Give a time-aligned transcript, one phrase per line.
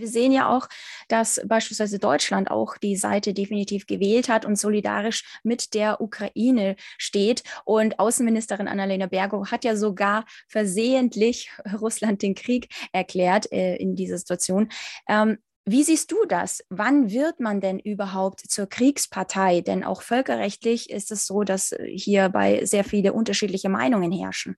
[0.00, 0.68] Wir sehen ja auch,
[1.08, 7.42] dass beispielsweise Deutschland auch die Seite definitiv gewählt hat und solidarisch mit der Ukraine steht.
[7.64, 11.50] Und Außenministerin Annalena Baerbock hat ja sogar versehentlich
[11.80, 14.70] Russland den Krieg erklärt äh, in dieser Situation.
[15.08, 16.64] Ähm, wie siehst du das?
[16.70, 19.60] Wann wird man denn überhaupt zur Kriegspartei?
[19.60, 24.56] Denn auch völkerrechtlich ist es so, dass hierbei sehr viele unterschiedliche Meinungen herrschen.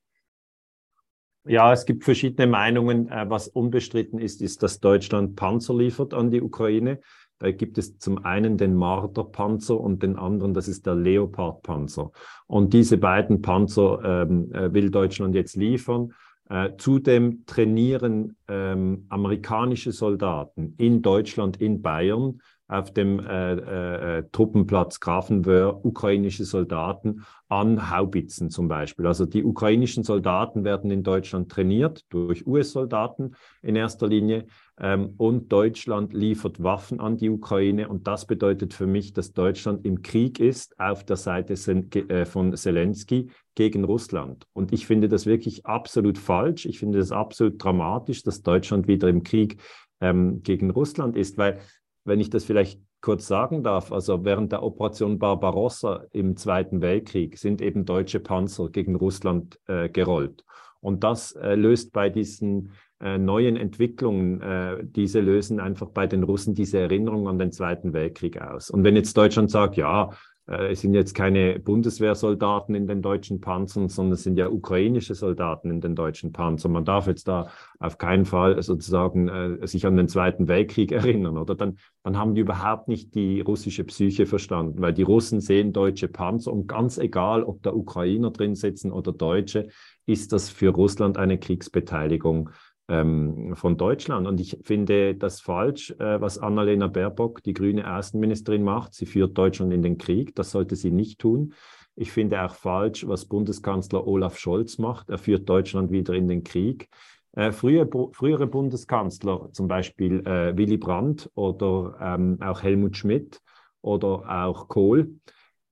[1.45, 3.09] Ja, es gibt verschiedene Meinungen.
[3.09, 7.01] Äh, was unbestritten ist, ist, dass Deutschland Panzer liefert an die Ukraine.
[7.39, 12.13] Da gibt es zum einen den Marder-Panzer und den anderen, das ist der Leopard-Panzer.
[12.47, 16.13] Und diese beiden Panzer ähm, äh, will Deutschland jetzt liefern.
[16.49, 22.41] Äh, zudem trainieren ähm, amerikanische Soldaten in Deutschland, in Bayern,
[22.73, 29.07] auf dem äh, äh, äh, Truppenplatz Grafenwöhr ukrainische Soldaten an Haubitzen zum Beispiel.
[29.07, 34.47] Also die ukrainischen Soldaten werden in Deutschland trainiert durch US-Soldaten in erster Linie
[34.81, 39.85] ähm, und Deutschland liefert Waffen an die Ukraine und das bedeutet für mich, dass Deutschland
[39.85, 44.47] im Krieg ist auf der Seite äh, von Zelensky gegen Russland.
[44.55, 46.65] Und ich finde das wirklich absolut falsch.
[46.65, 49.61] Ich finde das absolut dramatisch, dass Deutschland wieder im Krieg
[50.01, 51.61] ähm, gegen Russland ist, weil
[52.05, 57.37] wenn ich das vielleicht kurz sagen darf, also während der Operation Barbarossa im Zweiten Weltkrieg
[57.37, 60.45] sind eben deutsche Panzer gegen Russland äh, gerollt.
[60.81, 66.23] Und das äh, löst bei diesen äh, neuen Entwicklungen, äh, diese lösen einfach bei den
[66.23, 68.71] Russen diese Erinnerung an den Zweiten Weltkrieg aus.
[68.71, 70.11] Und wenn jetzt Deutschland sagt, ja,
[70.47, 75.71] es sind jetzt keine Bundeswehrsoldaten in den deutschen Panzern, sondern es sind ja ukrainische Soldaten
[75.71, 76.73] in den deutschen Panzern.
[76.73, 77.49] Man darf jetzt da
[77.79, 81.55] auf keinen Fall sozusagen äh, sich an den Zweiten Weltkrieg erinnern, oder?
[81.55, 86.09] Dann, dann haben die überhaupt nicht die russische Psyche verstanden, weil die Russen sehen deutsche
[86.09, 89.69] Panzer und ganz egal, ob da Ukrainer drin sitzen oder Deutsche,
[90.07, 92.51] ist das für Russland eine Kriegsbeteiligung
[92.89, 94.27] ähm, von Deutschland.
[94.27, 98.95] Und ich finde das falsch, äh, was Annalena Baerbock, die grüne Außenministerin, macht.
[98.95, 100.35] Sie führt Deutschland in den Krieg.
[100.35, 101.55] Das sollte sie nicht tun.
[101.95, 105.11] Ich finde auch falsch, was Bundeskanzler Olaf Scholz macht.
[105.11, 106.89] Er führt Deutschland wieder in den Krieg.
[107.33, 113.41] Äh, frühe, frühere Bundeskanzler, zum Beispiel äh, Willy Brandt oder ähm, auch Helmut Schmidt
[113.81, 115.15] oder auch Kohl,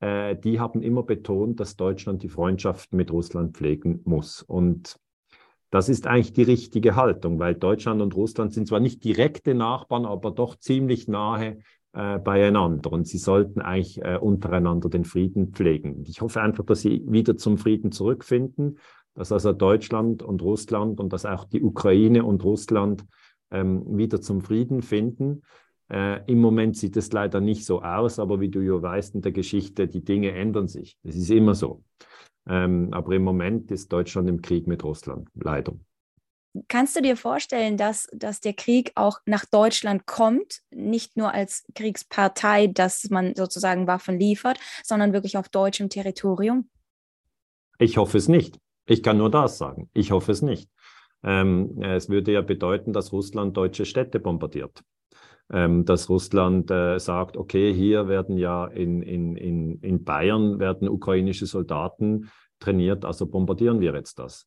[0.00, 4.42] äh, die haben immer betont, dass Deutschland die Freundschaft mit Russland pflegen muss.
[4.42, 4.96] Und
[5.70, 10.04] das ist eigentlich die richtige Haltung, weil Deutschland und Russland sind zwar nicht direkte Nachbarn,
[10.04, 11.58] aber doch ziemlich nahe
[11.92, 16.04] äh, beieinander und sie sollten eigentlich äh, untereinander den Frieden pflegen.
[16.06, 18.78] Ich hoffe einfach, dass sie wieder zum Frieden zurückfinden,
[19.14, 23.04] dass also Deutschland und Russland und dass auch die Ukraine und Russland
[23.50, 25.42] ähm, wieder zum Frieden finden.
[25.90, 29.22] Äh, Im Moment sieht es leider nicht so aus, aber wie du ja weißt in
[29.22, 30.96] der Geschichte, die Dinge ändern sich.
[31.02, 31.82] Das ist immer so.
[32.48, 35.74] Ähm, aber im Moment ist Deutschland im Krieg mit Russland, leider.
[36.68, 41.64] Kannst du dir vorstellen, dass, dass der Krieg auch nach Deutschland kommt, nicht nur als
[41.74, 46.68] Kriegspartei, dass man sozusagen Waffen liefert, sondern wirklich auf deutschem Territorium?
[47.78, 48.58] Ich hoffe es nicht.
[48.86, 49.90] Ich kann nur das sagen.
[49.92, 50.68] Ich hoffe es nicht.
[51.22, 54.82] Ähm, es würde ja bedeuten, dass Russland deutsche Städte bombardiert
[55.52, 60.88] ähm, dass Russland äh, sagt, okay, hier werden ja in, in, in, in Bayern werden
[60.88, 62.30] ukrainische Soldaten
[62.60, 64.46] trainiert, also bombardieren wir jetzt das.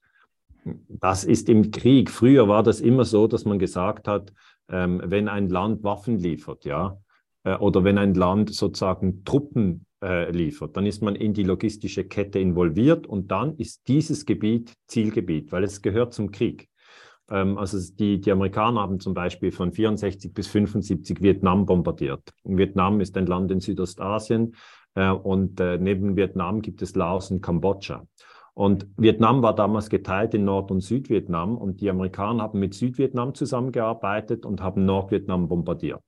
[0.87, 2.09] Das ist im Krieg.
[2.09, 4.31] Früher war das immer so, dass man gesagt hat,
[4.69, 6.97] ähm, wenn ein Land Waffen liefert, ja,
[7.43, 12.05] äh, oder wenn ein Land sozusagen Truppen äh, liefert, dann ist man in die logistische
[12.05, 16.69] Kette involviert und dann ist dieses Gebiet Zielgebiet, weil es gehört zum Krieg.
[17.29, 22.33] Ähm, also die, die Amerikaner haben zum Beispiel von 64 bis 75 Vietnam bombardiert.
[22.43, 24.55] Vietnam ist ein Land in Südostasien
[24.95, 28.05] äh, und äh, neben Vietnam gibt es Laos und Kambodscha.
[28.53, 33.33] Und Vietnam war damals geteilt in Nord- und Südvietnam und die Amerikaner haben mit Südvietnam
[33.33, 36.03] zusammengearbeitet und haben Nordvietnam bombardiert.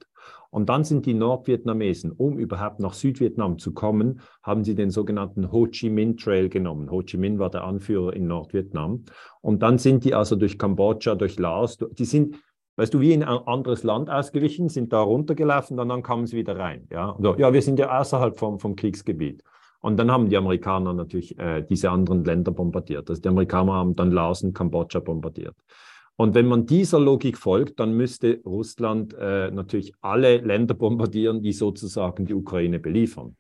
[0.50, 5.52] Und dann sind die Nordvietnamesen, um überhaupt nach Südvietnam zu kommen, haben sie den sogenannten
[5.52, 6.90] Ho Chi Minh Trail genommen.
[6.90, 9.04] Ho Chi Minh war der Anführer in Nordvietnam.
[9.42, 12.38] Und dann sind die also durch Kambodscha, durch Laos, die sind,
[12.78, 16.38] weißt du, wie in ein anderes Land ausgewichen, sind da runtergelaufen und dann kamen sie
[16.38, 16.88] wieder rein.
[16.90, 19.44] Ja, so, ja wir sind ja außerhalb vom, vom Kriegsgebiet.
[19.82, 23.10] Und dann haben die Amerikaner natürlich äh, diese anderen Länder bombardiert.
[23.10, 25.56] Also die Amerikaner haben dann Laos und Kambodscha bombardiert.
[26.18, 31.52] Und wenn man dieser Logik folgt, dann müsste Russland äh, natürlich alle Länder bombardieren, die
[31.52, 33.36] sozusagen die Ukraine beliefern.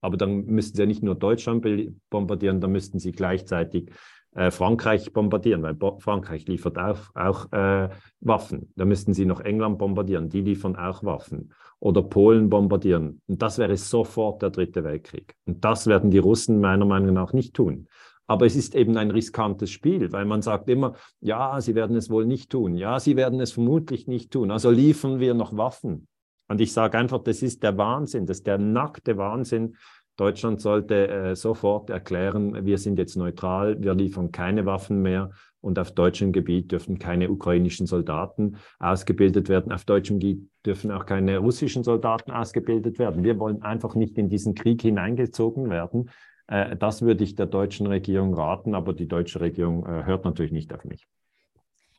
[0.00, 1.66] Aber dann müssten sie ja nicht nur Deutschland
[2.10, 3.90] bombardieren, dann müssten sie gleichzeitig
[4.36, 7.88] äh, Frankreich bombardieren, weil Bo Frankreich liefert auch, auch äh,
[8.20, 8.72] Waffen.
[8.76, 11.52] Da müssten sie noch England bombardieren, die liefern auch Waffen.
[11.80, 13.20] Oder Polen bombardieren.
[13.26, 15.34] Und das wäre sofort der dritte Weltkrieg.
[15.46, 17.88] Und das werden die Russen meiner Meinung nach nicht tun.
[18.26, 22.10] Aber es ist eben ein riskantes Spiel, weil man sagt immer, ja, sie werden es
[22.10, 22.76] wohl nicht tun.
[22.76, 24.50] Ja, sie werden es vermutlich nicht tun.
[24.50, 26.08] Also liefern wir noch Waffen.
[26.48, 29.76] Und ich sage einfach, das ist der Wahnsinn, das ist der nackte Wahnsinn.
[30.16, 35.30] Deutschland sollte äh, sofort erklären, wir sind jetzt neutral, wir liefern keine Waffen mehr
[35.60, 39.72] und auf deutschem Gebiet dürfen keine ukrainischen Soldaten ausgebildet werden.
[39.72, 43.24] Auf deutschem Gebiet dürfen auch keine russischen Soldaten ausgebildet werden.
[43.24, 46.10] Wir wollen einfach nicht in diesen Krieg hineingezogen werden.
[46.48, 50.52] Äh, das würde ich der deutschen Regierung raten, aber die deutsche Regierung äh, hört natürlich
[50.52, 51.06] nicht auf mich.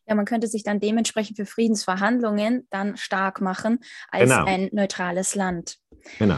[0.07, 3.79] Ja, man könnte sich dann dementsprechend für Friedensverhandlungen dann stark machen
[4.09, 4.45] als genau.
[4.45, 5.79] ein neutrales Land.
[6.17, 6.38] Genau.